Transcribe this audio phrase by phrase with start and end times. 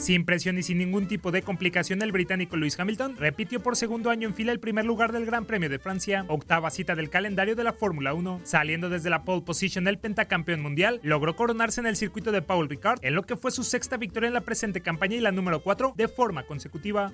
[0.00, 4.08] Sin presión y sin ningún tipo de complicación, el británico Lewis Hamilton repitió por segundo
[4.08, 7.54] año en fila el primer lugar del Gran Premio de Francia, octava cita del calendario
[7.54, 8.40] de la Fórmula 1.
[8.42, 12.70] Saliendo desde la pole position, el pentacampeón mundial logró coronarse en el circuito de Paul
[12.70, 15.62] Ricard, en lo que fue su sexta victoria en la presente campaña y la número
[15.62, 17.12] 4 de forma consecutiva.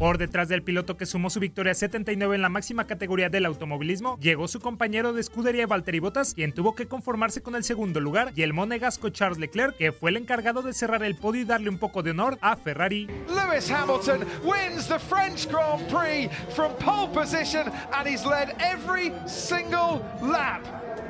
[0.00, 4.16] Por detrás del piloto que sumó su victoria 79 en la máxima categoría del automovilismo,
[4.18, 8.32] llegó su compañero de escudería Valtteri Bottas, quien tuvo que conformarse con el segundo lugar,
[8.34, 11.68] y el monegasco Charles Leclerc, que fue el encargado de cerrar el podio y darle
[11.68, 13.08] un poco de honor a Ferrari.
[13.28, 20.00] Lewis Hamilton wins the French Grand Prix from pole position and he's led every single
[20.22, 20.62] lap.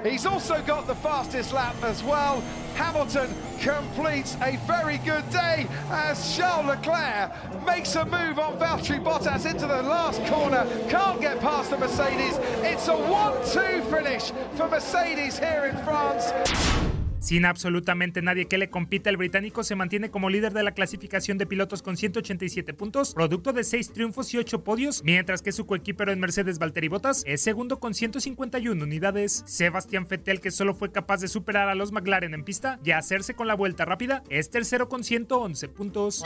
[0.04, 2.42] He's also got the fastest lap as well.
[2.74, 7.32] Hamilton completes a very good day as Charles Leclerc
[7.66, 10.66] makes a move on Valtteri Bottas into the last corner.
[10.88, 12.38] Can't get past the Mercedes.
[12.62, 16.89] It's a 1-2 finish for Mercedes here in France.
[17.20, 21.36] Sin absolutamente nadie que le compita, el británico se mantiene como líder de la clasificación
[21.36, 25.66] de pilotos con 187 puntos, producto de 6 triunfos y 8 podios, mientras que su
[25.66, 29.42] coequipero en Mercedes Valtteri Bottas es segundo con 151 unidades.
[29.46, 33.34] Sebastián Vettel, que solo fue capaz de superar a los McLaren en pista y hacerse
[33.34, 36.24] con la vuelta rápida, es tercero con 111 puntos.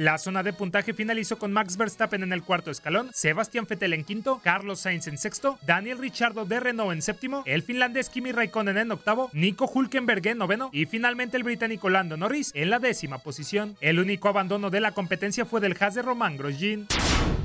[0.00, 4.02] La zona de puntaje finalizó con Max Verstappen en el cuarto escalón, Sebastián Vettel en
[4.02, 8.78] quinto, Carlos Sainz en sexto, Daniel Ricciardo de Renault en séptimo, el finlandés Kimi Raikkonen
[8.78, 13.18] en octavo, Nico Hulkenberg en noveno y finalmente el británico Lando Norris en la décima
[13.18, 13.76] posición.
[13.82, 16.86] El único abandono de la competencia fue del Haas de Román Grosjean.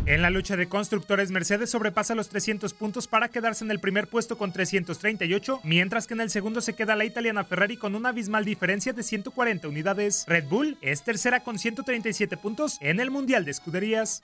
[0.08, 4.08] En la lucha de constructores, Mercedes sobrepasa los 300 puntos para quedarse en el primer
[4.08, 8.10] puesto con 338, mientras que en el segundo se queda la italiana Ferrari con una
[8.10, 10.24] abismal diferencia de 140 unidades.
[10.28, 14.22] Red Bull es tercera con 137 puntos en el Mundial de Escuderías.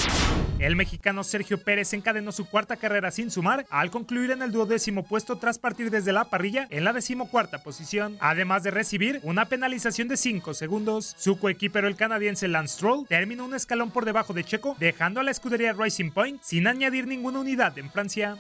[0.60, 5.02] El mexicano Sergio Pérez encadenó su cuarta carrera sin sumar al concluir en el duodécimo
[5.02, 10.08] puesto tras partir desde la parrilla en la decimocuarta posición, además de recibir una penalización
[10.08, 11.16] de 5 segundos.
[11.18, 15.24] Su coequipero el canadiense Lance Stroll terminó un escalón por debajo de Checo, dejando a
[15.24, 18.38] la escudería Racing Point sin añadir ninguna unidad en Francia.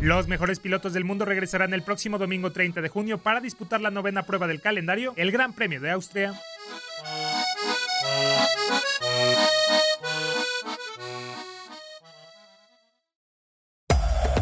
[0.00, 3.90] Los mejores pilotos del mundo regresarán el próximo domingo 30 de junio para disputar la
[3.90, 6.32] novena prueba del calendario, el Gran Premio de Austria.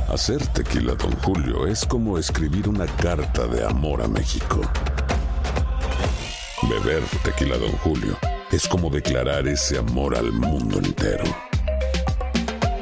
[0.09, 4.61] Hacer tequila, Don Julio, es como escribir una carta de amor a México.
[6.63, 8.17] Beber tequila, Don Julio,
[8.51, 11.48] es como declarar ese amor al mundo entero.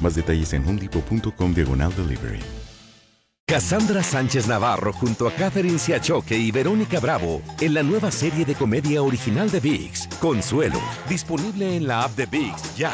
[0.00, 2.40] Más detalles en homedepot.com diagonal delivery.
[3.50, 8.54] Cassandra Sánchez Navarro junto a Catherine Siachoque y Verónica Bravo en la nueva serie de
[8.54, 12.92] comedia original de VIX, Consuelo, disponible en la app de VIX ya.